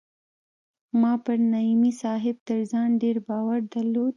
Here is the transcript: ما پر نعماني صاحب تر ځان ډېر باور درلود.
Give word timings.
ما 1.01 1.11
پر 1.25 1.37
نعماني 1.51 1.91
صاحب 2.01 2.35
تر 2.47 2.59
ځان 2.71 2.89
ډېر 3.01 3.15
باور 3.27 3.59
درلود. 3.73 4.09